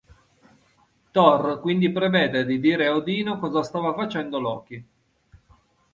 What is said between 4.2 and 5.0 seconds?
Loki.